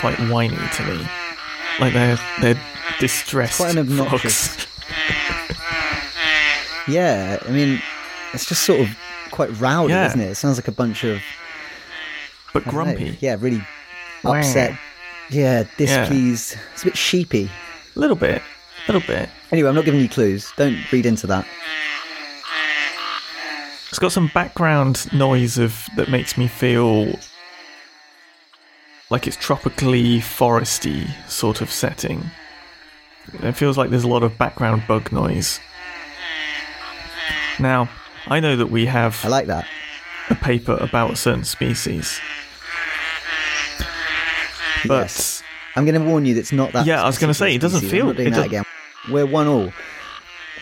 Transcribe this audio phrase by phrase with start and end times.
[0.00, 1.06] quite whiny to me.
[1.78, 2.60] Like they're they're
[2.98, 3.58] distressed.
[3.58, 4.66] Quite an obnoxious-
[6.88, 7.80] Yeah, I mean,
[8.34, 8.88] it's just sort of
[9.30, 10.06] quite rowdy, Yeah.
[10.08, 10.30] isn't it?
[10.30, 11.20] It sounds like a bunch of
[12.52, 13.18] but I don't know, grumpy.
[13.20, 13.62] Yeah, really
[14.24, 14.76] upset.
[15.30, 15.64] Yeah, Yeah.
[15.76, 16.56] displeased.
[16.72, 17.48] It's a bit sheepy.
[17.94, 18.42] A little bit.
[18.88, 19.28] A little bit.
[19.52, 20.52] Anyway, I'm not giving you clues.
[20.56, 21.46] Don't read into that.
[23.90, 27.12] It's got some background noise of that makes me feel
[29.10, 32.30] like it's tropically foresty sort of setting.
[33.42, 35.60] It feels like there's a lot of background bug noise.
[37.58, 37.88] Now,
[38.26, 39.66] I know that we have I like that.
[40.30, 42.20] a paper about a certain species,
[44.86, 45.42] but yes.
[45.76, 46.86] I'm going to warn you that it's not that.
[46.86, 48.50] Yeah, I was gonna say, it doesn't specific feel- I'm not doing it that doesn't-
[48.52, 48.64] again.
[49.10, 49.72] We're one all.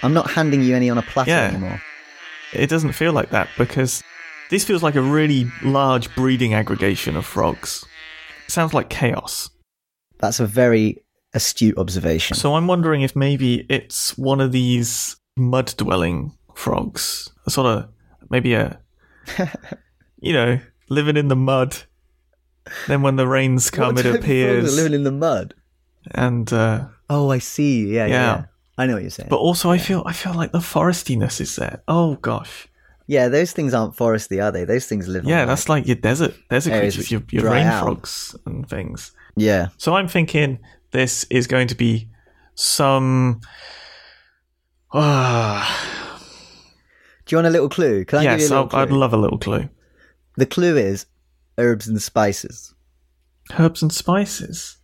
[0.03, 1.43] I'm not handing you any on a platter Yeah.
[1.49, 1.83] anymore.
[2.53, 4.03] it doesn't feel like that because
[4.51, 7.85] this feels like a really large breeding aggregation of frogs.
[8.49, 9.51] Sounds like chaos.
[10.19, 11.05] That's a very
[11.35, 12.37] astute observation.
[12.37, 17.31] So I'm wondering if maybe it's one of these mud dwelling frogs.
[17.47, 17.89] A sort of
[18.31, 18.81] maybe a
[20.21, 21.77] you know, living in the mud.
[22.87, 25.55] Then when the rains come it type of frogs appears living in the mud.
[26.13, 27.87] and uh Oh, I see.
[27.95, 28.13] Yeah, yeah.
[28.13, 28.37] Yeah.
[28.37, 28.45] yeah.
[28.77, 29.29] I know what you're saying.
[29.31, 31.83] but also I feel I feel like the forestiness is there.
[31.89, 32.69] Oh gosh.
[33.09, 34.65] Yeah, those things aren't foresty, are they?
[34.65, 35.25] Those things live.
[35.25, 37.83] on, Yeah, like- that's like your desert desert creatures, your, your rain out.
[37.83, 39.11] frogs and things.
[39.37, 39.69] yeah.
[39.79, 40.61] So I'm thinking
[40.93, 42.09] this is going to be
[42.55, 43.41] some
[44.93, 46.21] Ah,
[47.27, 48.05] Do you want a little clue?
[48.05, 49.69] Can I give you yes, a little I'd love a little clue.
[50.37, 51.07] the clue is
[51.59, 52.75] herbs and spices.
[53.59, 54.77] Herbs and spices.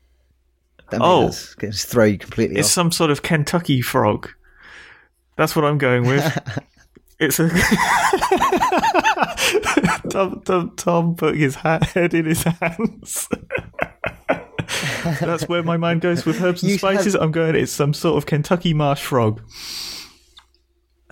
[0.90, 1.28] That Oh.
[1.32, 2.72] oh, just throw you completely It's off.
[2.72, 4.28] some sort of Kentucky frog.
[5.36, 6.24] That's what I'm going with.
[7.24, 7.48] it's a
[10.10, 13.28] Tom, Tom, Tom putting his ha- head in his hands.
[15.20, 17.14] That's where my mind goes with herbs and You have- spices.
[17.14, 17.54] I'm going.
[17.56, 19.40] It's some sort of Kentucky marsh frog.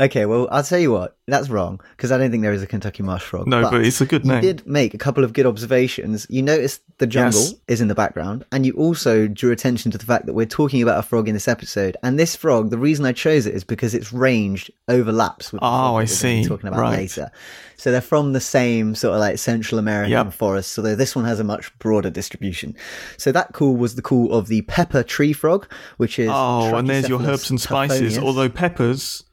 [0.01, 1.17] Okay, well, I'll tell you what.
[1.29, 3.47] That's wrong because I don't think there is a Kentucky marsh frog.
[3.47, 4.37] No, but, it's a good name.
[4.37, 6.27] you did make a couple of good observations.
[6.31, 7.55] You noticed the jungle Yes.
[7.69, 10.83] is in the background, and you also drew attention to the fact that we're talking
[10.83, 11.97] about a frog in this episode.
[12.03, 15.67] And this frog, the reason I chose it is because its range overlaps with the
[15.67, 16.45] Oh, I we're see.
[16.45, 16.99] talking about Right.
[16.99, 17.31] later.
[17.77, 20.33] So they're from the same sort of like Central American Yep.
[20.33, 22.75] forests, although this one has a much broader distribution.
[23.19, 25.67] So that call was the call of the pepper tree frog,
[25.99, 28.19] which is Oh, and there's your herbs and spices.
[28.19, 29.25] Although peppers,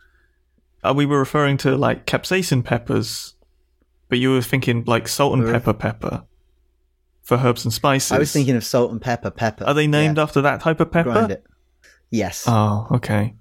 [0.84, 3.36] uh, we were referring to like capsaicin peppers,
[4.08, 6.24] but you were thinking like salt and pepper pepper
[7.22, 8.12] for herbs and spices.
[8.12, 9.66] I was thinking of salt and pepper pepper.
[9.66, 11.12] Are they named Yeah, after that type of pepper?
[11.12, 11.46] grind it.
[12.10, 12.46] Yes.
[12.48, 13.36] Oh, okay.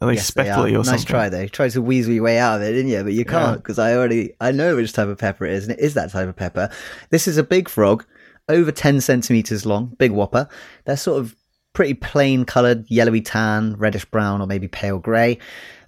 [0.00, 0.76] Are they Yes, speckly are.
[0.76, 0.92] or nice something?
[1.02, 1.46] Nice try though.
[1.46, 3.02] Tried to weasel your way out of it, didn't you?
[3.04, 5.72] But you can't because I already I know which type of pepper it is, and
[5.78, 6.70] it is that type of pepper.
[7.10, 8.06] This is a big frog,
[8.48, 10.48] over ten centimeters long, big whopper.
[10.86, 11.36] They're sort of
[11.72, 15.38] pretty plain coloured, yellowy tan, reddish brown, or maybe pale grey,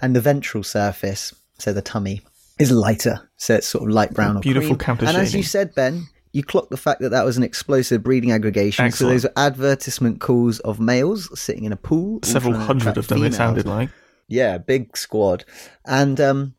[0.01, 2.21] and the ventral surface, so the tummy,
[2.59, 4.79] is lighter, so it's sort of light brown or Beautiful cream.
[4.79, 6.07] counter And as you said, Ben.
[6.35, 8.87] You clocked the fact that that was an explosive breeding aggregation.
[8.87, 9.11] Excellent.
[9.11, 12.21] So those are advertisement calls of males sitting in a pool.
[12.25, 13.23] Several hundred of them.
[13.23, 13.91] It sounded like.
[14.29, 15.45] Yeah, big squad.
[15.85, 16.55] And um,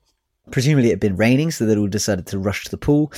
[0.52, 3.12] presumably it had been raining, so they'd all decided to rush to the pool.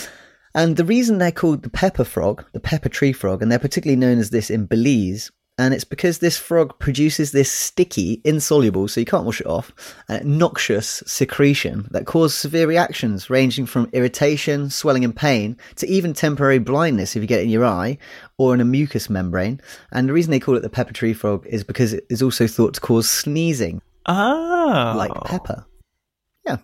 [0.54, 4.00] And the reason they're called the pepper frog, the pepper tree frog, and they're particularly
[4.00, 9.00] known as this in Belize, and it's because this frog produces this sticky, insoluble, so
[9.00, 9.72] you can't wash it off,
[10.10, 16.14] uh, noxious secretion that causes severe reactions ranging from irritation, swelling and pain, to even
[16.14, 17.98] temporary blindness if you get it in your eye
[18.38, 19.62] or in a mucous membrane.
[19.92, 22.48] And the reason they call it the pepper tree frog is because it is also
[22.48, 25.66] thought to cause sneezing Ah, like pepper.
[26.46, 26.58] Yeah.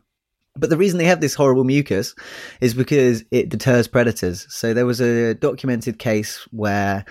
[0.55, 2.13] But the reason they have this horrible mucus
[2.59, 4.45] is because it deters predators.
[4.49, 7.05] So there was a documented case where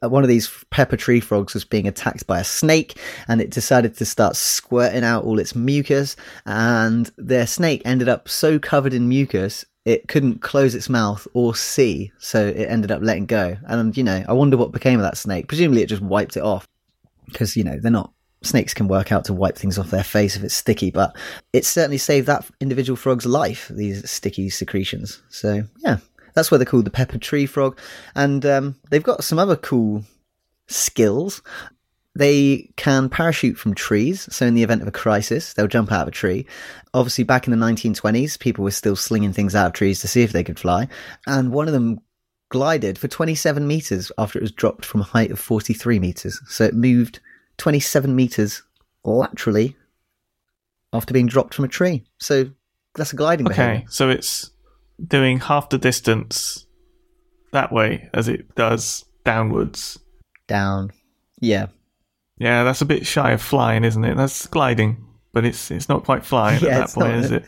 [0.00, 2.98] one of these pepper tree frogs was being attacked by a snake
[3.28, 8.28] and it decided to start squirting out all its mucus and their snake ended up
[8.28, 13.02] so covered in mucus it couldn't close its mouth or see so it ended up
[13.02, 13.56] letting go.
[13.66, 15.48] And you know i wonder what became of that snake.
[15.48, 16.68] Presumably it just wiped it off
[17.26, 18.12] because you know they're not
[18.42, 21.16] snakes can work out to wipe things off their face if it's sticky but
[21.52, 25.22] it certainly saved that individual frog's life these sticky secretions.
[25.28, 25.98] So yeah
[26.34, 27.78] that's why they're called the pepper tree frog.
[28.14, 30.04] And um, they've got some other cool
[30.68, 31.42] skills.
[32.14, 36.02] They can parachute from trees so in the event of a crisis they'll jump out
[36.02, 36.46] of a tree.
[36.92, 40.22] Obviously back in the 1920s people were still slinging things out of trees to see
[40.22, 40.88] if they could fly.
[41.26, 42.00] And one of them
[42.50, 46.38] glided for 27 meters after it was dropped from a height of 43 meters.
[46.48, 47.18] So it moved
[47.56, 48.62] 27 meters
[49.04, 49.74] laterally
[50.92, 52.04] after being dropped from a tree.
[52.18, 52.50] So
[52.94, 53.86] that's a gliding Okay, behavior.
[53.88, 54.50] so it's
[55.06, 56.66] doing half the distance
[57.52, 59.98] that way as it does downwards.
[60.46, 60.90] Down.
[61.40, 61.66] Yeah.
[62.38, 64.16] Yeah, that's a bit shy of flying, isn't it?
[64.16, 67.24] That's gliding, but it's it's not quite flying Yeah, at that point, not.
[67.24, 67.44] is it?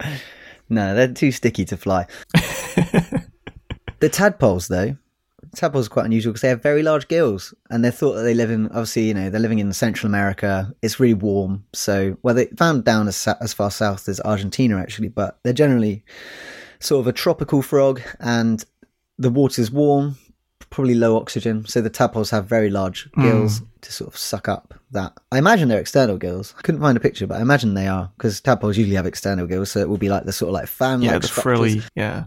[0.70, 2.06] No, they're too sticky to fly.
[4.00, 4.96] the tadpoles, though,
[5.54, 8.34] tadpoles are quite unusual because they have very large gills, and they're thought that they
[8.34, 8.66] live in.
[8.68, 10.72] Obviously, you know, they're living in Central America.
[10.82, 15.08] It's really warm, so well, they found down as as far south as Argentina, actually,
[15.08, 16.04] but they're generally
[16.80, 18.64] sort of a tropical frog, and
[19.18, 20.16] the water's warm,
[20.70, 21.66] probably low oxygen.
[21.66, 23.22] So the tadpoles have very large hmm.
[23.22, 25.12] gills to sort of suck up that.
[25.32, 26.54] I imagine they're external gills.
[26.58, 29.46] I couldn't find a picture, but I imagine they are because tadpoles usually have external
[29.46, 31.02] gills, so it will be like the sort of like fan.
[31.02, 31.82] Yeah, the frilly.
[31.94, 32.24] Yeah.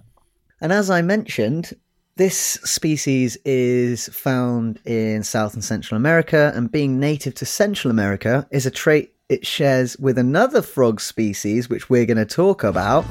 [0.59, 1.73] And as I mentioned,
[2.21, 8.47] this species is found in South and Central America, and being native to Central America
[8.51, 13.05] is a trait it shares with another frog species, which we're going to talk about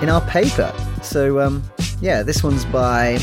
[0.00, 0.72] in our paper.
[1.02, 1.62] So, um,
[2.00, 3.16] yeah, this one's by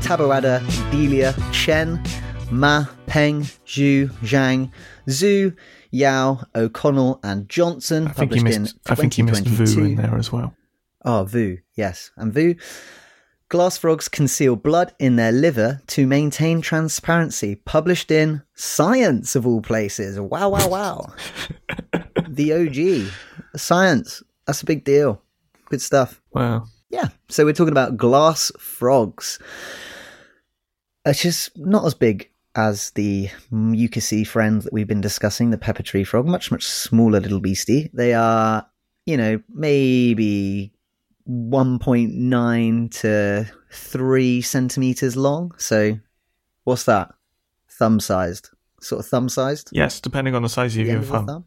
[0.00, 2.02] Taboada, Delia, Chen,
[2.50, 4.70] Ma, Peng, Zhu, Zhang,
[5.08, 5.54] Zhu,
[5.90, 8.08] Yao, O'Connell, and Johnsen.
[8.08, 8.56] I think you missed.
[8.56, 10.54] in I think you missed Vu in there as well.
[11.04, 12.10] Oh, Vu, yes.
[12.16, 12.54] And Vu.
[13.52, 17.56] Glass frogs conceal blood in their liver to maintain transparency.
[17.56, 20.18] Published in Science, of all places.
[20.18, 21.12] Wow, wow, wow.
[22.28, 23.12] the OG.
[23.54, 24.22] Science.
[24.46, 25.20] That's a big deal.
[25.66, 26.22] Good stuff.
[26.32, 26.64] Wow.
[26.88, 27.08] Yeah.
[27.28, 29.38] So we're talking about glass frogs.
[31.04, 35.58] It's just not as big as the mm, mucusy friend that we've been discussing, the
[35.58, 36.26] pepper tree frog.
[36.26, 37.90] Much, much smaller little beastie.
[37.92, 38.66] They are,
[39.04, 40.72] you know, maybe
[41.28, 45.52] 1.9 to 3 centimeters long.
[45.58, 45.98] So
[46.64, 47.14] what's that?
[47.68, 48.50] Thumb sized.
[48.80, 49.70] Sort of thumb sized?
[49.72, 51.26] Yes, depending on the size of the your end of the thumb.
[51.26, 51.44] thumb.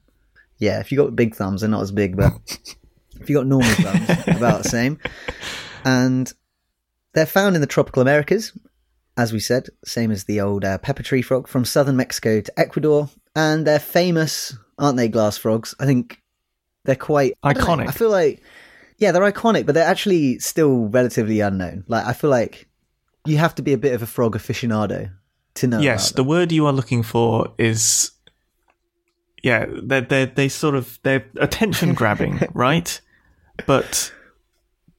[0.57, 2.31] Yeah, if you got big thumbs, they're not as big, but
[3.19, 4.99] if you got normal thumbs, about the same.
[5.83, 6.31] And
[7.13, 8.57] they're found in the tropical Americas,
[9.17, 12.59] as we said, same as the old uh, pepper tree frog from southern Mexico to
[12.59, 13.09] Ecuador.
[13.35, 15.75] And they're famous, aren't they, glass frogs?
[15.79, 16.21] I think
[16.85, 17.87] they're quite I Iconic.
[17.87, 18.41] I feel like,
[18.97, 21.83] yeah, they're iconic, but they're actually still relatively unknown.
[21.87, 22.67] Like, I feel like
[23.25, 25.11] you have to be a bit of a frog aficionado
[25.55, 25.79] to know.
[25.79, 28.11] yes, the word you are looking for is
[29.43, 32.99] yeah, they they they sort of they're attention grabbing, right?
[33.65, 34.11] But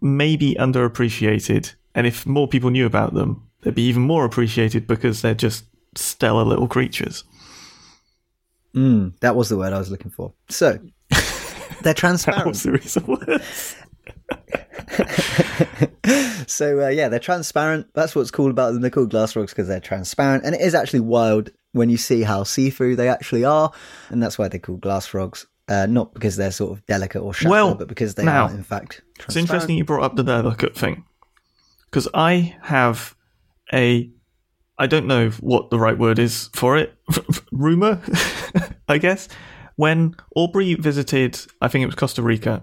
[0.00, 1.74] maybe underappreciated.
[1.94, 5.64] And if more people knew about them, they'd be even more appreciated because they're just
[5.94, 7.24] stellar little creatures.
[8.74, 10.32] Mm, that was the word I was looking for.
[10.50, 10.78] So
[11.10, 11.18] they're
[11.82, 12.46] That transparent.
[12.46, 13.40] was the reason.
[16.46, 17.86] So uh, yeah, they're transparent.
[17.94, 18.82] That's what's cool about them.
[18.82, 22.22] They're called glass frogs because they're transparent, and it is actually wild when you see
[22.22, 23.70] how see-through they actually are,
[24.08, 25.46] and that's why they're called glass frogs.
[25.68, 28.50] Uh, not because they're sort of delicate or shallow, Well, but because they now, are
[28.50, 29.28] in fact transparent.
[29.28, 31.04] It's interesting you brought up the delicate thing
[31.90, 33.16] because I have
[33.72, 34.08] a
[34.78, 36.94] I don't know what the right word is for it
[37.52, 38.00] rumor
[38.88, 39.28] I guess
[39.74, 42.62] when Aubrey visited I think it was Costa Rica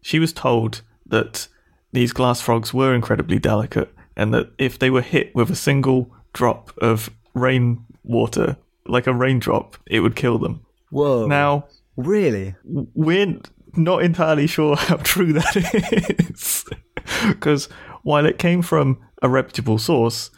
[0.00, 1.46] she was told that
[1.92, 6.12] these glass frogs were incredibly delicate and that if they were hit with a single
[6.32, 11.26] drop of rain water like a raindrop it would kill them Whoa!
[11.26, 12.56] now really?
[12.64, 13.38] we're
[13.76, 15.56] not entirely sure how true that
[16.28, 16.64] is.
[17.28, 17.68] Because
[18.02, 20.30] while it came from a reputable source,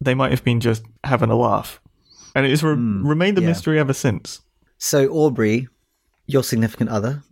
[0.00, 1.80] they might have been just having a laugh.
[2.34, 3.48] And it has re- hmm, remained a yeah.
[3.48, 4.40] mystery ever since.
[4.78, 5.68] So Aubrey,
[6.26, 7.22] your significant other,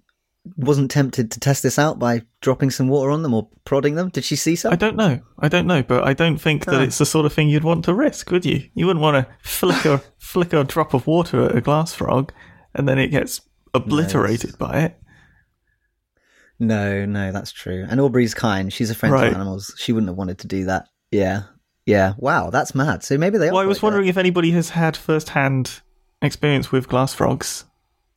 [0.56, 4.08] wasn't tempted to test this out by dropping some water on them or prodding them.
[4.08, 4.72] Did she see some?
[4.72, 5.20] I don't know.
[5.38, 7.84] I don't know, but I don't think that it's the sort of thing you'd want
[7.86, 8.68] to risk, would you?
[8.74, 12.32] You wouldn't want to flick a flick a drop of water at a glass frog,
[12.74, 13.40] and then it gets
[13.74, 14.98] obliterated by it.
[16.58, 17.86] No, no, that's true.
[17.88, 18.72] And Aubrey's kind.
[18.72, 19.28] She's a friend Right.
[19.28, 19.74] of animals.
[19.78, 20.88] She wouldn't have wanted to do that.
[21.10, 21.42] Yeah.
[21.86, 22.14] Yeah.
[22.18, 23.04] Wow, that's mad.
[23.04, 23.52] So maybe they are.
[23.52, 25.80] Well, I was wondering if anybody has had first-hand
[26.20, 27.64] experience with glass frogs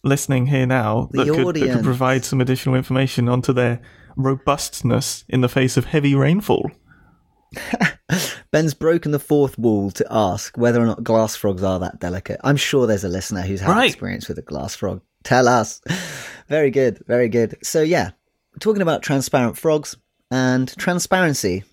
[0.04, 3.82] listening here now The that could, that could provide some additional information onto their
[4.16, 6.72] robustness in the face of heavy rainfall.
[8.52, 12.40] Ben's broken the fourth wall to ask whether or not glass frogs are that delicate.
[12.44, 13.90] I'm sure there's a listener who's had Right.
[13.90, 15.02] experience with a glass frog.
[15.24, 15.82] Tell us.
[16.48, 17.02] Very good.
[17.08, 17.58] Very good.
[17.64, 18.12] So, yeah,
[18.60, 19.96] talking about transparent frogs
[20.30, 21.64] and transparency.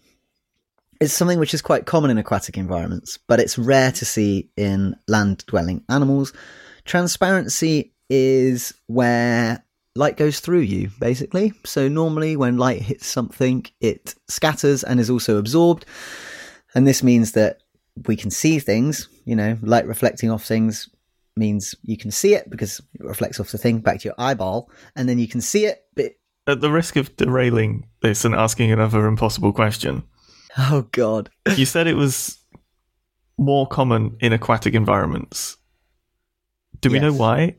[1.00, 4.97] is something which is quite common in aquatic environments, but it's rare to see in
[5.06, 6.32] land dwelling animals.
[6.85, 11.52] Transparency is where light goes through you, basically.
[11.64, 15.84] So, normally when light hits something, it scatters and is also absorbed.
[16.74, 17.58] And this means that
[18.06, 20.88] we can see things, you know, light reflecting off things
[21.38, 24.70] means you can see it because it reflects off the thing back to your eyeball,
[24.96, 26.12] and then you can see it, but
[26.46, 30.02] At the risk of derailing this and asking another impossible question.
[30.58, 31.30] Oh God.
[31.56, 32.38] You said it was
[33.38, 35.56] more common in aquatic environments.
[36.80, 37.56] Do we know why?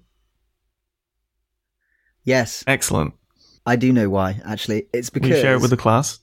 [2.24, 3.14] Yes, Excellent.
[3.66, 4.42] I do know why.
[4.46, 6.20] Actually, it's Will because you share it with the class?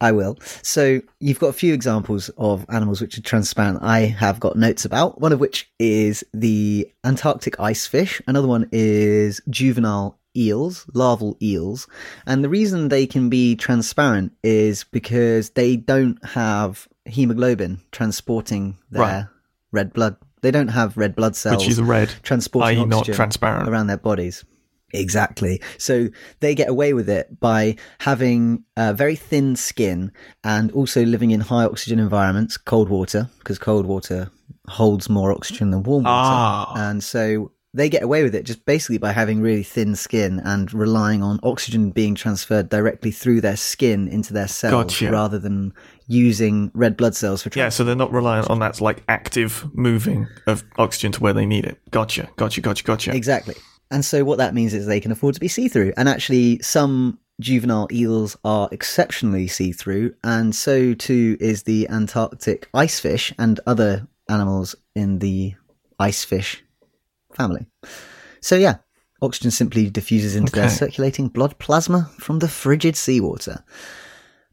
[0.00, 0.36] I will.
[0.62, 3.80] So you've got a few examples of animals which are transparent.
[3.82, 8.22] I have got notes about one of which is the Antarctic ice fish.
[8.28, 11.88] Another one is juvenile eels, larval eels.
[12.26, 19.02] And the reason they can be transparent is because they don't have hemoglobin transporting their
[19.02, 19.26] Right.
[19.72, 20.16] red blood.
[20.42, 23.68] They don't have red blood cells Which is red, transporting i.e., not oxygen transparent.
[23.68, 24.44] around their bodies.
[24.92, 25.60] Exactly.
[25.76, 26.08] So
[26.40, 30.12] they get away with it by having uh, very thin skin
[30.44, 34.30] and also living in high oxygen environments, cold water, because cold water
[34.66, 36.14] holds more oxygen than warm water.
[36.14, 36.72] Ah.
[36.76, 40.72] And so they get away with it just basically by having really thin skin and
[40.72, 45.10] relying on oxygen being transferred directly through their skin into their cells Gotcha.
[45.10, 45.74] rather than
[46.06, 47.64] using red blood cells for transport.
[47.66, 51.44] Yeah, so they're not reliant on that like active moving of oxygen to where they
[51.44, 51.78] need it.
[51.90, 53.14] Gotcha, gotcha, gotcha, gotcha.
[53.14, 53.54] Exactly.
[53.90, 55.92] And so what that means is they can afford to be see through.
[55.96, 62.70] And actually, some juvenile eels are exceptionally see through, and so too is the Antarctic
[62.72, 65.54] icefish and other animals in the
[66.00, 66.60] icefish
[67.32, 67.66] family.
[68.40, 68.76] So, yeah,
[69.22, 73.64] oxygen simply diffuses into their circulating blood plasma from the frigid seawater.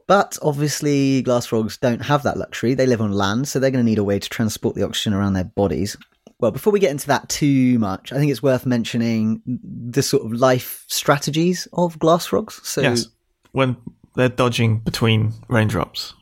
[0.07, 2.75] But obviously, glass frogs don't have that luxury.
[2.75, 5.13] They live on land, so they're going to need a way to transport the oxygen
[5.13, 5.97] around their bodies.
[6.39, 10.25] Well, before we get into that too much, I think it's worth mentioning the sort
[10.25, 12.59] of life strategies of glass frogs.
[12.63, 13.07] So, yes,
[13.53, 13.77] when
[14.15, 16.13] they're dodging between raindrops.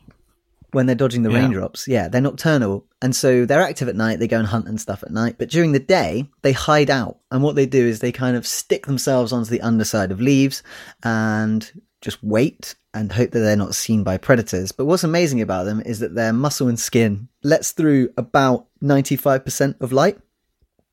[0.72, 1.38] when they're dodging the Yeah.
[1.38, 2.84] raindrops, yeah, they're nocturnal.
[3.00, 5.36] And so they're active at night, they go and hunt and stuff at night.
[5.38, 7.18] But during the day, they hide out.
[7.30, 10.64] And what they do is they kind of stick themselves onto the underside of leaves
[11.04, 11.70] and
[12.04, 14.70] just wait and hope that they're not seen by predators.
[14.70, 19.80] But what's amazing about them is that their muscle and skin lets through about 95%
[19.80, 20.18] of light.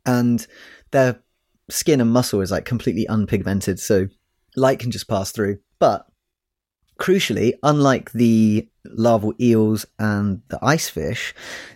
[0.05, 0.45] And
[0.91, 1.21] their
[1.69, 3.77] skin and muscle is like completely unpigmented.
[3.77, 4.07] So
[4.55, 5.59] light can just pass through.
[5.79, 6.07] But
[6.99, 11.35] crucially, unlike the larval eels and the ice fish,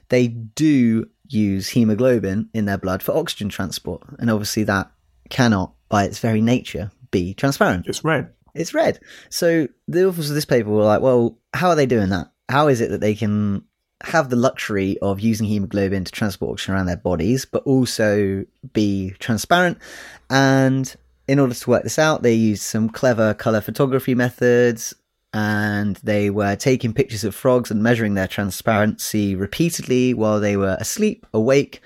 [0.10, 4.04] they do use hemoglobin in their blood for oxygen transport.
[4.18, 4.92] And obviously, that
[5.30, 7.86] cannot, by its very nature, be transparent.
[7.88, 8.32] It's red.
[8.56, 9.00] It's red.
[9.30, 12.32] So the authors of this paper were like, well, how are they doing that?
[12.50, 13.64] How is it that they can
[14.04, 19.12] have the luxury of using hemoglobin to transport oxygen around their bodies, but also be
[19.20, 19.78] transparent?
[20.30, 20.96] And
[21.28, 24.94] in order to work this out, they used some clever color photography methods
[25.34, 30.78] and they were taking pictures of frogs and measuring their transparency repeatedly while they were
[30.80, 31.82] asleep, awake,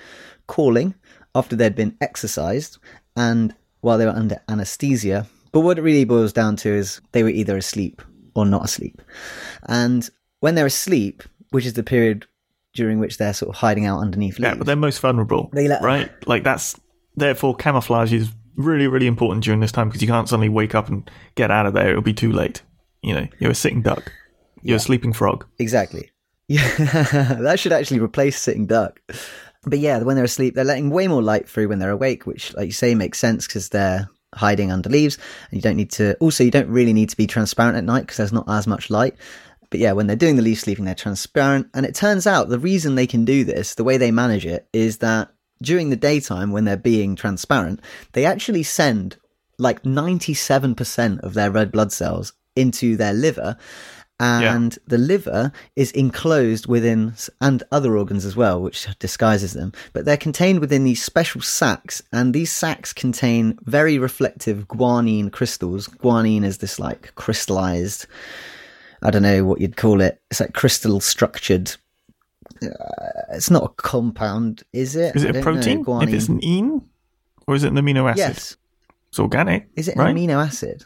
[0.46, 0.94] calling
[1.34, 2.78] after they'd been exercised,
[3.16, 5.26] and while they were under anesthesia.
[5.52, 8.02] But what it really boils down to is they were either asleep
[8.36, 9.02] or not asleep.
[9.64, 10.08] And
[10.42, 12.26] when they're asleep, which is the period
[12.76, 15.68] during which they're sort of hiding out underneath leaves, Yeah, but they're most vulnerable, They
[15.68, 16.10] let- right?
[16.28, 16.80] Like that's
[17.16, 20.88] therefore camouflage is really, really important during this time because you can't suddenly wake up
[20.90, 21.90] and get out of there.
[21.90, 22.62] It'll be too late.
[23.02, 24.12] You know, you're a sitting duck.
[24.62, 25.46] You're a sleeping frog.
[25.58, 26.12] Exactly.
[26.50, 26.68] Yeah,
[27.40, 29.00] that should actually replace sitting duck.
[29.64, 32.54] But yeah, when they're asleep, they're letting way more light through when they're awake, which,
[32.56, 35.18] like you say, makes sense because they're hiding under leaves,
[35.50, 36.16] and you don't need to.
[36.18, 38.90] Also, you don't really need to be transparent at night because there's not as much
[38.90, 39.16] light.
[39.70, 42.60] But yeah, when they're doing the leaf sleeping, they're transparent, and it turns out the
[42.60, 45.30] reason they can do this, the way they manage it, is that
[45.62, 47.82] during the daytime when they're being transparent,
[48.14, 49.18] they actually send
[49.58, 53.58] like 97% of their red blood cells into their liver
[54.20, 60.04] and the liver is enclosed within and other organs as well which disguises them but
[60.06, 66.44] they're contained within these special sacs and these sacs contain very reflective guanine crystals guanine
[66.44, 68.06] is this like crystallized
[69.04, 71.76] i don't know what you'd call it it's like crystal structured
[72.62, 72.68] uh,
[73.32, 75.80] it's not a compound is it Is it a don't know, protein?
[75.80, 76.82] If guanine it's an ene,
[77.48, 78.18] or is it an amino acid?
[78.18, 78.58] yes
[79.10, 79.68] It's organic.
[79.76, 80.10] Is it right?
[80.10, 80.84] an amino acid?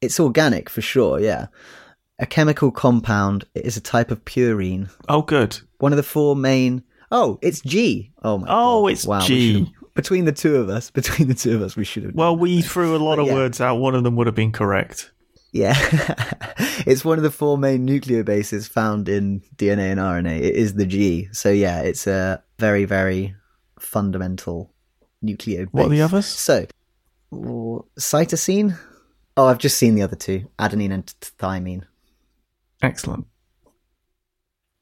[0.00, 1.46] It's organic for sure, yeah.
[2.22, 4.88] A chemical compound it is a type of purine.
[5.08, 5.58] Oh, good.
[5.78, 6.82] One of the four main.
[7.10, 8.12] Oh, it's G.
[8.22, 8.92] Oh my Oh, god.
[8.92, 9.70] it's wow, G.
[9.94, 12.14] Between the two of us, between the two of us, we should have.
[12.14, 13.34] Well, we threw a lot of yeah.
[13.34, 13.76] words out.
[13.76, 15.10] One of them would have been correct.
[15.52, 15.74] yeah.
[16.86, 20.38] it's one of the four main nucleobases found in DNA and RNA.
[20.38, 21.28] It is the G.
[21.32, 23.34] So yeah, it's a very, very
[23.80, 24.72] fundamental
[25.24, 25.68] nucleobase.
[25.72, 26.26] What are the others?
[26.26, 26.66] So,
[27.32, 28.78] cytosine.
[29.36, 31.06] Oh, I've just seen the other two: adenine and
[31.38, 31.82] thymine.
[32.82, 33.26] Excellent.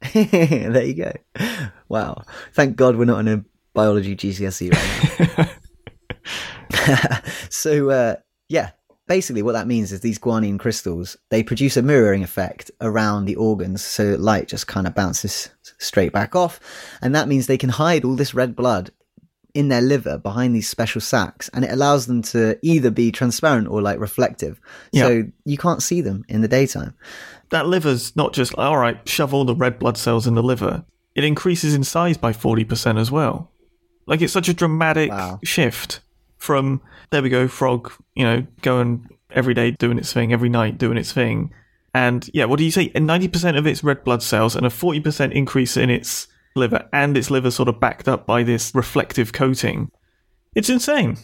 [0.15, 1.13] there you go.
[1.89, 2.23] Wow.
[2.55, 7.21] Thank God we're not in a biology GCSE right now.
[7.51, 8.17] so, uh,
[8.49, 8.71] yeah,
[9.07, 13.35] basically what that means is these guanine crystals they produce a mirroring effect around the
[13.35, 16.61] organs so light just kind of bounces straight back off
[17.03, 18.93] and that means they can hide all this red blood
[19.53, 23.67] in their liver behind these special sacs and it allows them to either be transparent
[23.67, 24.61] or like reflective
[24.93, 25.09] Yeah.
[25.09, 26.95] so you can't see them in the daytime
[27.51, 29.07] That liver's not just all right.
[29.09, 30.85] Shove all the red blood cells in the liver.
[31.15, 33.51] It increases in size by forty percent as well.
[34.07, 35.41] Like it's such a dramatic Wow.
[35.45, 36.01] shift
[36.37, 36.81] from
[37.11, 37.93] there we go, frog.
[38.15, 41.53] You know, going every day doing its thing, every night doing its thing,
[41.95, 42.91] and yeah, what do you say?
[42.95, 46.89] Ninety percent of its red blood cells and a forty percent increase in its liver,
[46.93, 49.91] and its liver sort of backed up by this reflective coating.
[50.55, 51.17] It's insane.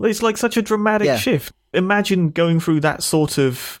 [0.00, 1.16] It's like such a dramatic Yeah.
[1.16, 1.52] shift.
[1.72, 3.80] Imagine going through that sort of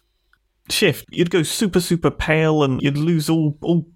[0.70, 1.06] shift.
[1.10, 3.86] You'd go super, super pale, and you'd lose all all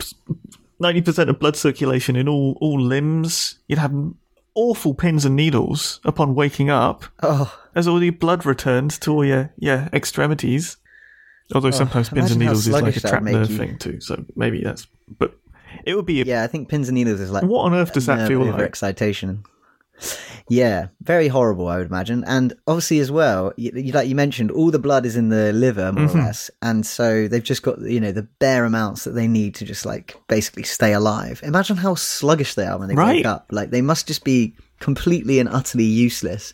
[0.80, 3.58] ninety percent of blood circulation in all all limbs.
[3.68, 3.94] You'd have
[4.54, 9.24] awful pins and needles upon waking up, oh as all your blood returned to all
[9.24, 10.76] your your extremities.
[11.54, 13.58] Although sometimes pins and needles is like a that trap nerve you.
[13.58, 14.00] thing too.
[14.00, 14.86] So maybe that's.
[15.18, 15.36] But
[15.84, 16.20] it would be.
[16.22, 18.44] A, yeah i think pins and needles is like What on earth does that feel
[18.44, 18.54] like?
[18.54, 19.44] overexcitation
[20.48, 22.24] yeah very horrible i would imagine.
[22.26, 25.52] And obviously as well you, you, like you mentioned all the blood is in the
[25.52, 26.18] liver more Mm-hmm.
[26.18, 26.50] or less.
[26.60, 29.86] And so they've just got you know the bare amounts that they need to just
[29.86, 31.40] like basically stay alive.
[31.44, 33.16] Imagine how sluggish they are when they Right.
[33.16, 33.46] wake up.
[33.50, 36.52] Like they must just be completely and utterly useless.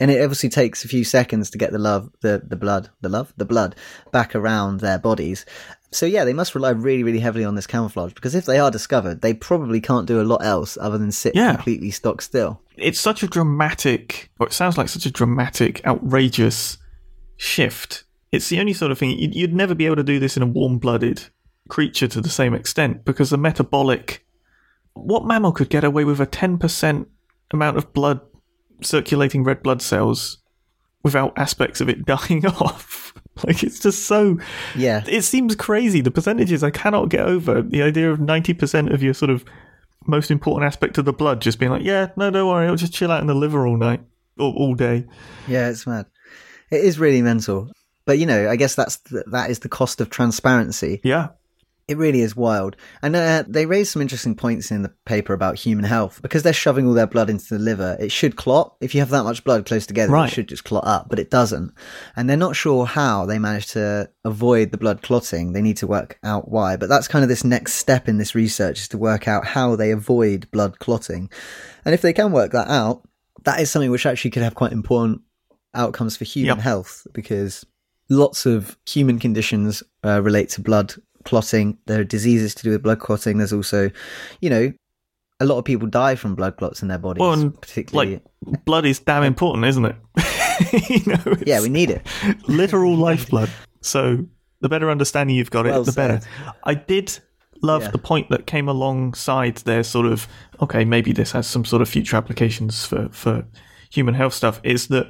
[0.00, 3.08] And it obviously takes a few seconds to get the love the the blood the
[3.08, 3.74] love the blood
[4.12, 5.44] back around their bodies
[5.90, 8.70] so yeah, they must rely really, really heavily on this camouflage because if they are
[8.70, 11.54] discovered, they probably can't do a lot else other than sit Yeah.
[11.54, 12.60] completely stock still.
[12.76, 16.78] it's such a dramatic, or it sounds like such a dramatic, outrageous
[17.36, 18.04] shift.
[18.32, 20.42] It's the only sort of thing you'd, you'd never be able to do this in
[20.42, 21.24] a warm-blooded
[21.68, 24.24] creature to the same extent because the metabolic.
[24.94, 27.08] What mammal could get away with a ten percent
[27.52, 28.20] amount of blood
[28.82, 30.38] circulating red blood cells
[31.08, 33.12] without aspects of it dying off?
[33.46, 34.38] Like it's just so
[34.76, 36.00] Yeah, it seems crazy.
[36.00, 37.62] The percentages I cannot get over.
[37.62, 39.44] The idea of ninety percent of your sort of
[40.06, 42.92] most important aspect of the blood just being like, yeah, no, don't worry, I'll just
[42.94, 44.00] chill out in the liver all night
[44.38, 45.06] or all day.
[45.46, 46.06] yeah, it's mad.
[46.70, 47.70] It is really mental.
[48.06, 51.00] But you know, I guess that's th- that is the cost of transparency.
[51.04, 51.28] Yeah,
[51.88, 52.76] It really is wild.
[53.00, 56.52] And uh, they raise some interesting points in the paper about human health because they're
[56.52, 57.96] shoving all their blood into the liver.
[57.98, 58.76] It should clot.
[58.82, 60.30] If you have that much blood close together, Right.
[60.30, 61.72] it should just clot up, but it doesn't.
[62.14, 65.54] And they're not sure how they managed to avoid the blood clotting.
[65.54, 66.76] They need to work out why.
[66.76, 69.74] But that's kind of this next step in this research is to work out how
[69.74, 71.30] they avoid blood clotting.
[71.86, 73.08] And if they can work that out,
[73.44, 75.22] that is something which actually could have quite important
[75.74, 76.64] outcomes for human Yep.
[76.64, 77.64] health because
[78.10, 80.94] lots of human conditions uh, relate to blood
[81.28, 81.78] clotting.
[81.86, 83.38] There are diseases to do with blood clotting.
[83.38, 83.90] There's also,
[84.40, 84.72] you know,
[85.40, 87.20] a lot of people die from blood clots in their bodies.
[87.20, 89.96] Well, and, particularly, like blood is damn important, isn't it?
[90.90, 92.06] you know, yeah, we need it.
[92.48, 93.50] literal lifeblood.
[93.80, 94.26] So
[94.60, 96.20] the better understanding you've got it, Well the better.
[96.64, 97.18] I did
[97.62, 97.90] love Yeah.
[97.90, 100.26] the point that came alongside their sort of
[100.60, 103.44] okay, maybe this has some sort of future applications for for
[103.90, 104.60] human health stuff.
[104.64, 105.06] Is that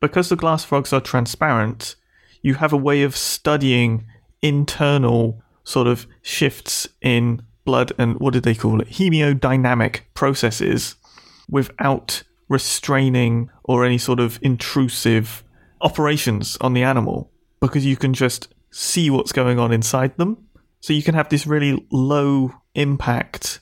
[0.00, 1.96] because the glass frogs are transparent,
[2.42, 4.06] you have a way of studying
[4.42, 8.88] internal sort of shifts in blood and what did they call it?
[8.88, 10.96] Hemodynamic processes
[11.48, 15.44] without restraining or any sort of intrusive
[15.80, 20.36] operations on the animal because you can just see what's going on inside them.
[20.80, 23.60] So you can have this really low impact,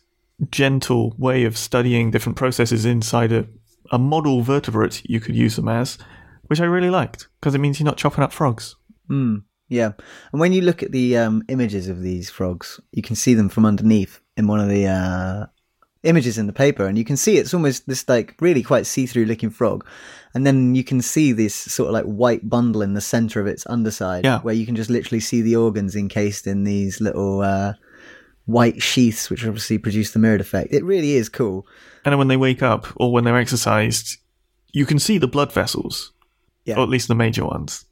[0.50, 3.46] gentle way of studying different processes inside a,
[3.90, 5.98] a model vertebrate, you could use them as,
[6.46, 8.76] which I really liked because it means you're not chopping up frogs.
[9.10, 9.92] Mm, yeah,
[10.32, 13.48] and when you look at the um, images of these frogs, you can see them
[13.48, 15.46] from underneath in one of the uh,
[16.04, 19.24] images in the paper, and you can see it's almost this like really quite see-through
[19.26, 19.86] looking frog,
[20.34, 23.46] and then you can see this sort of like white bundle in the center of
[23.46, 24.40] its underside, Yeah.
[24.40, 27.74] where you can just literally see the organs encased in these little uh,
[28.46, 30.72] white sheaths, which obviously produce the mirrored effect.
[30.72, 31.66] It really is cool.
[32.04, 34.16] And when they wake up or when they're exercised,
[34.72, 36.12] you can see the blood vessels,
[36.64, 36.76] Yeah.
[36.76, 37.84] or at least the major ones.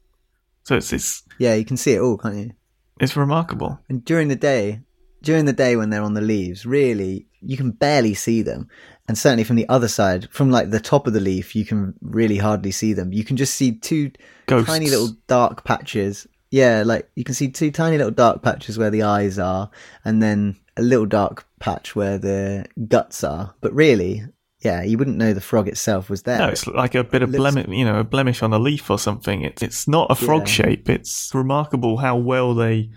[0.67, 2.51] So it's it's Yeah, you can see it all, can't you?
[2.99, 3.79] it's remarkable.
[3.89, 4.81] And during the day,
[5.21, 8.67] during the day when they're on the leaves, really, you can barely see them.
[9.07, 11.93] And certainly from the other side, from like the top of the leaf, you can
[12.01, 13.13] really hardly see them.
[13.13, 14.11] You can just see two
[14.47, 14.67] Ghosts.
[14.67, 16.27] tiny little dark patches.
[16.51, 19.69] Yeah, like you can see two tiny little dark patches where the eyes are,
[20.03, 23.53] and then a little dark patch where the guts are.
[23.61, 24.23] But really,
[24.61, 26.39] yeah, you wouldn't know the frog itself was there.
[26.39, 28.89] No, it's like a bit of looks- blemish, you know, a blemish on a leaf
[28.89, 29.41] or something.
[29.41, 30.53] It's it's not a frog Yeah.
[30.53, 30.89] shape.
[30.89, 32.89] It's remarkable how well they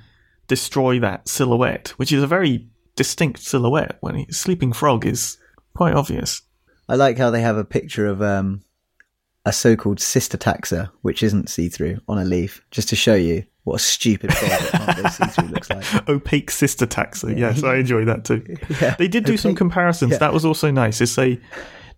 [0.49, 3.99] destroy that silhouette, which is a very distinct silhouette.
[4.01, 5.37] When a sleeping frog is
[5.77, 6.43] quite obvious.
[6.89, 8.63] I like how they have a picture of um
[9.47, 13.77] a so-called sister taxa, which isn't see-through, on a leaf, just to show you what
[13.77, 16.09] a stupid can't see-through looks like.
[16.09, 17.37] Opaque sister taxa.
[17.39, 18.45] Yes, I enjoy that too.
[18.81, 18.95] Yeah.
[18.99, 20.13] They did do some comparisons.
[20.13, 20.19] yeah.
[20.19, 21.01] That was also nice.
[21.01, 21.41] Is they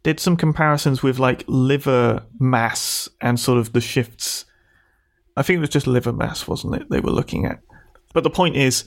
[0.02, 4.44] did some comparisons with like liver mass and sort of the shifts.
[5.36, 6.90] I think it was just liver mass, wasn't it?
[6.90, 7.60] They were looking at.
[8.12, 8.84] But the point is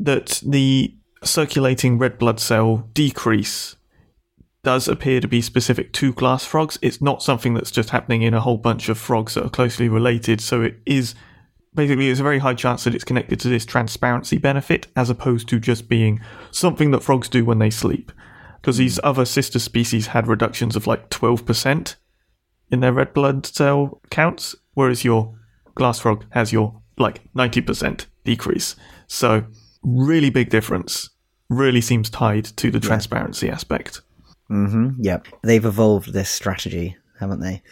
[0.00, 3.76] that the circulating red blood cell decrease
[4.64, 6.78] does appear to be specific to glass frogs.
[6.82, 9.88] It's not something that's just happening in a whole bunch of frogs that are closely
[9.88, 10.40] related.
[10.40, 11.14] So it is
[11.78, 15.48] basically there's a very high chance that it's connected to this transparency benefit as opposed
[15.48, 18.10] to just being something that frogs do when they sleep.
[18.60, 21.94] Because these other sister species had reductions of like 12%
[22.72, 25.38] in their red blood cell counts, whereas your
[25.76, 28.74] glass frog has your like 90% decrease.
[29.06, 29.44] So,
[29.84, 31.10] really big difference.
[31.48, 34.00] Really seems tied to the transparency aspect.
[34.48, 35.28] hmm Yep.
[35.44, 37.62] They've evolved this strategy, haven't they?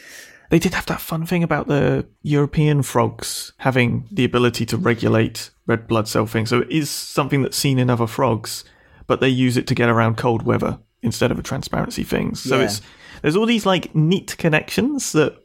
[0.50, 5.50] They did have that fun thing about the European frogs having the ability to regulate
[5.66, 6.50] red blood cell things.
[6.50, 8.64] So it is something that's seen in other frogs,
[9.06, 12.34] but they use it to get around cold weather instead of a transparency thing.
[12.34, 12.64] So Yeah.
[12.66, 12.80] it's
[13.22, 15.36] there's all these like neat connections that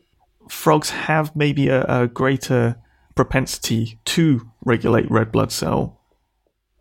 [0.49, 2.75] frogs have maybe a, a greater
[3.15, 5.99] propensity to regulate red blood cell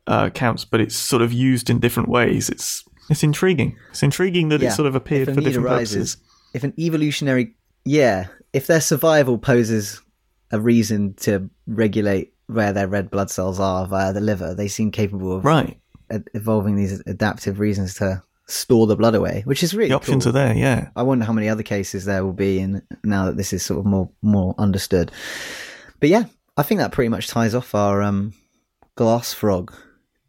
[0.07, 2.49] uh, counts, but it's sort of used in different ways.
[2.51, 3.77] It's it's intriguing.
[3.91, 4.69] It's intriguing that Yeah.
[4.69, 6.17] it sort of appeared for different arises, purposes.
[6.55, 10.01] if an evolutionary, yeah, if their survival poses
[10.51, 14.91] a reason to regulate where their red blood cells are via the liver, they seem
[14.91, 15.79] capable of Right.
[16.35, 20.31] evolving these adaptive reasons to store the blood away, which is really The options cool.
[20.31, 20.89] are there, yeah.
[20.97, 23.79] I wonder how many other cases there will be in now that this is sort
[23.79, 25.13] of more more understood.
[26.01, 26.25] But yeah,
[26.57, 28.33] I think that pretty much ties off our um,
[28.97, 29.73] glass frog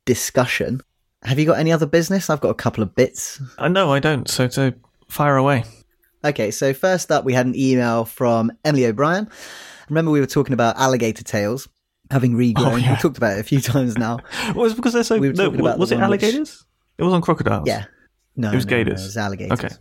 [0.06, 0.82] discussion.
[1.24, 2.30] Have you got any other business?
[2.30, 3.42] I've got a couple of bits.
[3.58, 4.74] I know I don't, so so
[5.10, 5.64] fire away.
[6.24, 9.28] Okay, so first up, we had an email from Emily O'Brien.
[9.90, 11.68] Remember, we were talking about alligator tails
[12.12, 12.54] having regrown.
[12.74, 12.92] Oh, yeah.
[12.96, 14.20] We talked about it a few times now.
[14.56, 15.18] Well, it's because they're so.
[15.18, 16.66] We were no, talking about was it one which- alligators?
[16.98, 17.68] It was on crocodiles.
[17.68, 17.86] Yeah.
[18.36, 19.02] No, It was no, no, gators.
[19.02, 19.60] it was alligators.
[19.60, 19.76] Okay.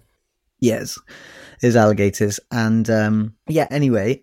[0.60, 0.98] Yes,
[1.62, 2.40] it was alligators.
[2.50, 4.22] And um, yeah, anyway,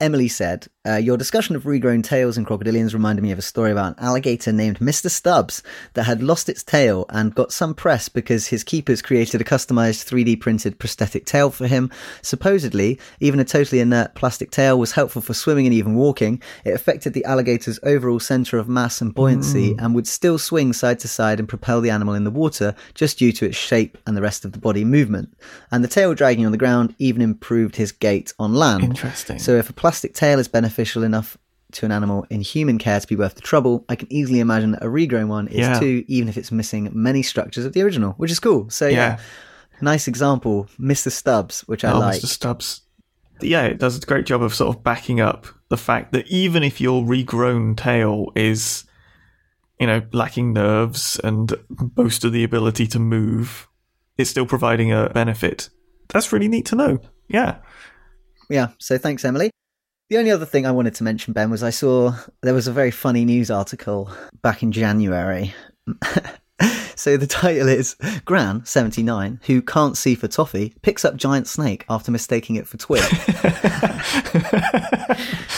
[0.00, 3.70] Emily said, uh, Your discussion of regrown tails in crocodilians reminded me of a story
[3.70, 5.10] about an alligator named Mr.
[5.10, 5.62] Stubbs
[5.94, 10.10] that had lost its tail and got some press because his keepers created a customized
[10.10, 11.90] 3D printed prosthetic tail for him.
[12.22, 16.40] Supposedly, even a totally inert plastic tail was helpful for swimming and even walking.
[16.64, 21.00] It affected the alligator's overall center of mass and buoyancy and would still swing side
[21.00, 24.16] to side and propel the animal in the water just due to its shape and
[24.16, 25.36] the rest of the body movement.
[25.70, 28.84] And the tail dragging on the ground even improved his gait on land.
[28.84, 29.38] Interesting.
[29.38, 31.36] So if a plastic tail is beneficial enough
[31.72, 34.72] to an animal in human care to be worth the trouble, I can easily imagine
[34.72, 35.78] that a regrown one is Yeah.
[35.78, 38.70] too, even if it's missing many structures of the original, which is cool.
[38.70, 39.18] So yeah, yeah.
[39.80, 41.10] nice example, Mr.
[41.10, 42.20] Stubbs, which I oh, like.
[42.20, 42.26] Mr.
[42.26, 42.82] Stubbs.
[43.40, 46.62] Yeah, it does a great job of sort of backing up the fact that even
[46.62, 48.84] if your regrown tail is,
[49.78, 51.54] you know, lacking nerves and
[51.96, 53.68] most of the ability to move,
[54.16, 55.68] it's still providing a benefit.
[56.08, 56.98] That's really neat to know.
[57.28, 57.58] Yeah.
[58.48, 59.50] Yeah, so thanks, Emily.
[60.10, 62.72] The only other thing I wanted to mention, Ben, was I saw there was a
[62.72, 65.52] very funny news article back in January.
[66.94, 67.94] so the title is
[68.24, 72.78] Gran, 79, who can't see for toffee, picks up giant snake after mistaking it for
[72.78, 73.02] twig.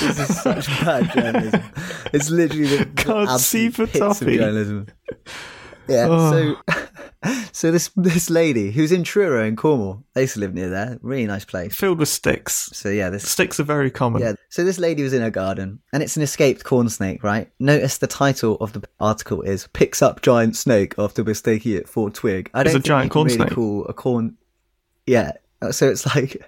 [0.01, 1.63] this is such bad journalism.
[2.13, 4.37] It's literally the Can't see for pits of toffee.
[4.37, 4.89] journalism.
[5.90, 6.57] Yeah, Oh.
[6.72, 10.70] so so this this lady who's in Truro in Cornwall, I used to live near
[10.70, 11.74] there, really nice place.
[11.74, 12.70] Filled with sticks.
[12.72, 14.22] So yeah, this Sticks are very common.
[14.22, 14.35] yeah.
[14.48, 17.50] So this lady was in her garden, and it's an escaped corn snake, right?
[17.59, 22.09] Notice the title of the article is "Picks up giant snake after mistaking it for
[22.11, 23.50] twig." I It's don't a think giant corn really snake.
[23.50, 24.37] Call a corn.
[25.07, 25.33] Yeah.
[25.72, 26.42] So it's like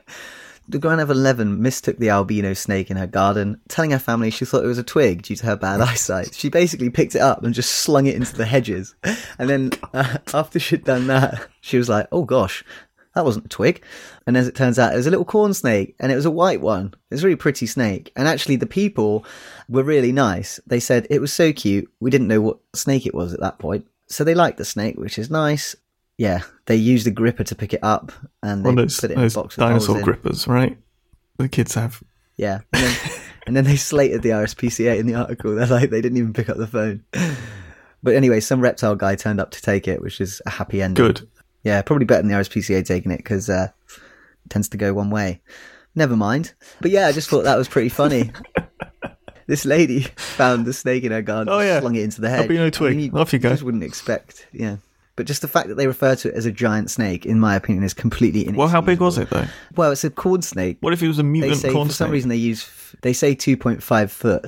[0.72, 4.44] the Gran of Eleven mistook the albino snake in her garden, telling her family she
[4.44, 6.34] thought it was a twig due to her bad eyesight.
[6.34, 8.94] She basically picked it up and just slung it into the hedges,
[9.38, 12.64] and then uh, after she'd done that, she was like, "Oh gosh."
[13.14, 13.84] That wasn't a twig.
[14.26, 16.30] And as it turns out, it was a little corn snake and it was a
[16.30, 16.94] white one.
[17.10, 18.10] It was a really pretty snake.
[18.16, 19.26] And actually, the people
[19.68, 20.58] were really nice.
[20.66, 21.92] They said it was so cute.
[22.00, 23.86] We didn't know what snake it was at that point.
[24.06, 25.76] So they liked the snake, which is nice.
[26.22, 28.12] Yeah, they used a gripper to pick it up
[28.44, 30.04] and they those, put it in those box dinosaur in.
[30.04, 30.78] grippers, right?
[31.38, 32.00] The kids have.
[32.36, 32.60] Yeah.
[32.72, 32.96] And then,
[33.48, 35.52] and then they slated the RSPCA in the article.
[35.56, 37.02] They're like, they didn't even pick up the phone.
[38.04, 41.04] But anyway, some reptile guy turned up to take it, which is a happy ending.
[41.04, 41.28] Good.
[41.64, 45.10] Yeah, probably better than the RSPCA taking it because uh, it tends to go one
[45.10, 45.40] way.
[45.96, 46.54] Never mind.
[46.80, 48.30] But yeah, I just thought that was pretty funny.
[49.48, 51.80] this lady found the snake in her garden, Oh, yeah.
[51.80, 52.42] slung it into the hedge.
[52.42, 52.92] Albino twig.
[52.92, 53.50] I mean, Off you go.
[53.50, 54.46] Just wouldn't expect.
[54.52, 54.76] Yeah.
[55.22, 57.54] But just the fact that they refer to it as a giant snake, in my
[57.54, 58.58] opinion, is completely inexcusable.
[58.58, 59.46] Well, how big was it though?
[59.76, 60.78] Well, it's a corn snake.
[60.80, 62.12] What if it was a They mutant say corn for some snake?
[62.14, 62.68] reason they use
[63.02, 64.46] they say two point five foot,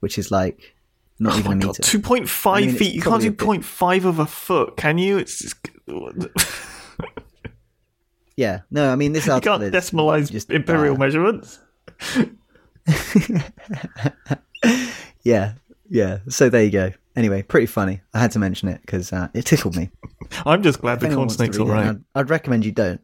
[0.00, 0.74] which is like
[1.20, 1.80] not Oh even a meter.
[1.80, 2.92] two point five I mean, feet.
[2.92, 5.16] You can't do point five of a foot, can you?
[5.18, 5.54] It's just,
[8.36, 11.60] Yeah, no, I mean this you can't decimalize just imperial measurements.
[15.22, 15.52] Yeah,
[15.88, 16.18] yeah.
[16.28, 16.92] So there you go.
[17.16, 18.00] Anyway, pretty funny.
[18.12, 19.90] I had to mention it because uh, it tickled me.
[20.46, 21.86] I'm just glad the corn snake's all right.
[21.86, 21.90] it.
[21.90, 23.00] I'd, I'd recommend you don't.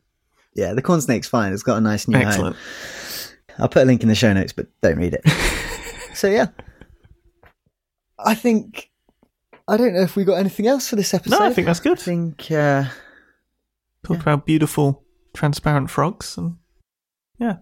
[0.55, 1.53] Yeah, the corn snake's fine.
[1.53, 2.57] It's got a nice new home.
[3.59, 5.29] I'll put a link in the show notes, but don't read it.
[6.15, 6.47] so yeah,
[8.19, 8.91] I think
[9.69, 11.39] I don't know if we got anything else for this episode.
[11.39, 11.99] No, I think that's good.
[11.99, 12.85] I think uh,
[14.03, 16.57] Talked about beautiful, transparent frogs, and
[17.39, 17.57] yeah,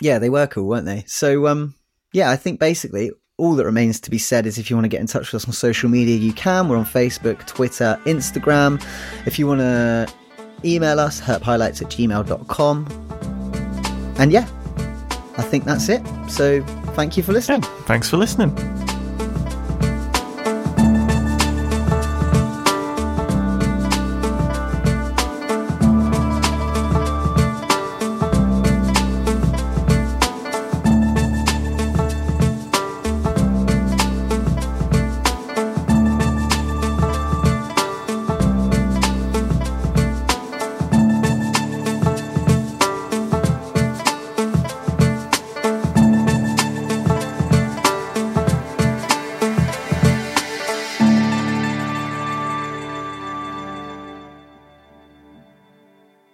[0.00, 1.04] yeah, they were cool, weren't they?
[1.06, 1.74] So um,
[2.12, 4.88] yeah, I think basically all that remains to be said is if you want to
[4.88, 6.68] get in touch with us on social media, you can.
[6.68, 8.82] We're on Facebook, Twitter, Instagram.
[9.26, 10.10] If you want to
[10.64, 12.86] email us, herphighlights at gmail.com.
[14.18, 14.48] And yeah,
[15.36, 16.02] I think that's it.
[16.30, 16.62] So
[16.94, 17.62] thank you for listening.
[17.62, 17.82] yeah.
[17.82, 18.85] Thanks for listening.